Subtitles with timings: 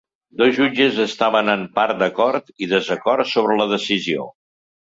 [0.41, 4.27] Dos jutges estaven en part d'acord i desacord sobre la decisió.